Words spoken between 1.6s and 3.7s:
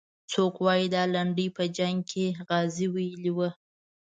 جنګ کې غازي ویلې وه.